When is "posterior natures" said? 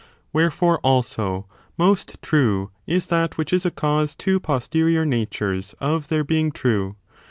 4.39-5.75